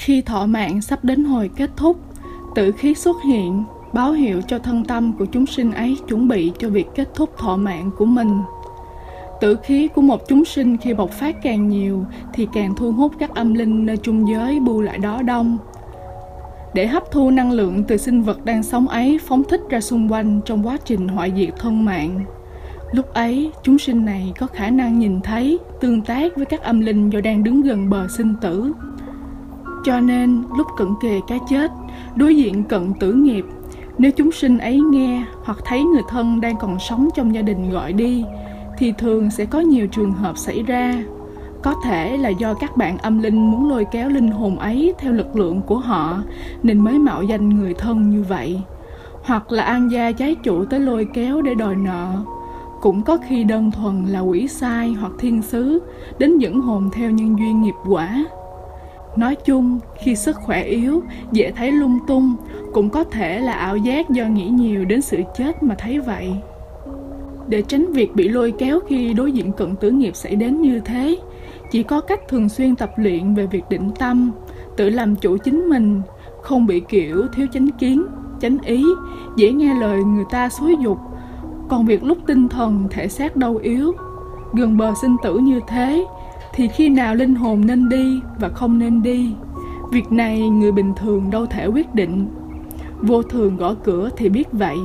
[0.00, 1.96] khi thọ mạng sắp đến hồi kết thúc
[2.54, 6.52] tử khí xuất hiện, báo hiệu cho thân tâm của chúng sinh ấy chuẩn bị
[6.58, 8.40] cho việc kết thúc thọ mạng của mình.
[9.40, 12.04] Tử khí của một chúng sinh khi bộc phát càng nhiều
[12.34, 15.58] thì càng thu hút các âm linh nơi trung giới bu lại đó đông.
[16.74, 20.12] Để hấp thu năng lượng từ sinh vật đang sống ấy phóng thích ra xung
[20.12, 22.20] quanh trong quá trình hoại diệt thân mạng.
[22.92, 26.80] Lúc ấy, chúng sinh này có khả năng nhìn thấy, tương tác với các âm
[26.80, 28.72] linh do đang đứng gần bờ sinh tử
[29.84, 31.70] cho nên lúc cận kề cái chết,
[32.16, 33.44] đối diện cận tử nghiệp,
[33.98, 37.70] nếu chúng sinh ấy nghe hoặc thấy người thân đang còn sống trong gia đình
[37.70, 38.24] gọi đi,
[38.78, 41.04] thì thường sẽ có nhiều trường hợp xảy ra.
[41.62, 45.12] Có thể là do các bạn âm linh muốn lôi kéo linh hồn ấy theo
[45.12, 46.22] lực lượng của họ,
[46.62, 48.60] nên mới mạo danh người thân như vậy.
[49.22, 52.16] Hoặc là an gia trái chủ tới lôi kéo để đòi nợ.
[52.80, 55.82] Cũng có khi đơn thuần là quỷ sai hoặc thiên sứ,
[56.18, 58.24] đến dẫn hồn theo nhân duyên nghiệp quả
[59.16, 62.36] nói chung, khi sức khỏe yếu, dễ thấy lung tung,
[62.72, 66.32] cũng có thể là ảo giác do nghĩ nhiều đến sự chết mà thấy vậy.
[67.48, 70.80] Để tránh việc bị lôi kéo khi đối diện cận tử nghiệp xảy đến như
[70.80, 71.18] thế,
[71.70, 74.30] chỉ có cách thường xuyên tập luyện về việc định tâm,
[74.76, 76.02] tự làm chủ chính mình,
[76.42, 78.06] không bị kiểu thiếu chánh kiến,
[78.40, 78.84] chánh ý,
[79.36, 80.98] dễ nghe lời người ta xúi dục.
[81.68, 83.92] Còn việc lúc tinh thần, thể xác đau yếu,
[84.52, 86.06] gần bờ sinh tử như thế
[86.54, 89.34] thì khi nào linh hồn nên đi và không nên đi,
[89.92, 92.26] việc này người bình thường đâu thể quyết định.
[93.00, 94.76] Vô thường gõ cửa thì biết vậy,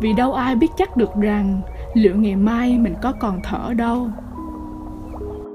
[0.00, 1.60] vì đâu ai biết chắc được rằng
[1.94, 4.08] liệu ngày mai mình có còn thở đâu.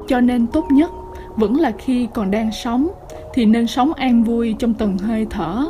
[0.08, 0.92] Cho nên tốt nhất
[1.36, 2.88] vẫn là khi còn đang sống
[3.34, 5.66] thì nên sống an vui trong từng hơi thở,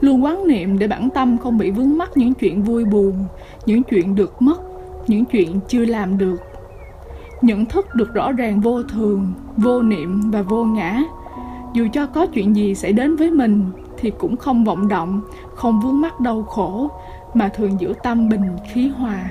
[0.00, 3.24] luôn quán niệm để bản tâm không bị vướng mắc những chuyện vui buồn,
[3.66, 4.60] những chuyện được mất,
[5.06, 6.36] những chuyện chưa làm được
[7.44, 11.02] nhận thức được rõ ràng vô thường, vô niệm và vô ngã.
[11.72, 13.64] Dù cho có chuyện gì xảy đến với mình
[13.98, 15.20] thì cũng không vọng động,
[15.54, 16.88] không vướng mắc đau khổ,
[17.34, 19.30] mà thường giữ tâm bình, khí hòa.